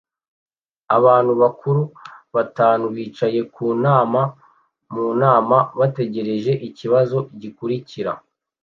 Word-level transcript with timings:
Abantu 0.97 1.31
bakuru 1.41 1.81
batanu 2.35 2.85
bicaye 2.95 3.39
ku 3.53 3.65
nama 3.85 4.21
mu 4.93 5.05
nama 5.21 5.57
bategereje 5.79 6.51
ikibazo 6.67 7.17
gikurikira 7.41 8.11